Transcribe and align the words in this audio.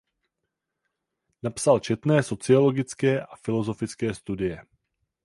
Napsal 1.45 1.77
četné 1.79 2.17
sociologické 2.25 3.21
a 3.21 3.33
filozofické 3.45 4.13
studie. 4.17 4.63